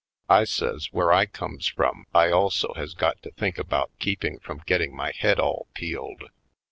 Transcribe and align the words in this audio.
I 0.31 0.45
says 0.45 0.91
where 0.91 1.11
I 1.13 1.27
comes 1.27 1.67
from 1.67 2.05
I 2.11 2.31
also 2.31 2.73
has 2.73 2.95
got 2.95 3.21
to 3.21 3.29
think 3.29 3.59
about 3.59 3.91
keeping 3.99 4.39
from 4.39 4.63
getting 4.65 4.95
my 4.95 5.11
head 5.15 5.39
all 5.39 5.67
peeled. 5.75 6.23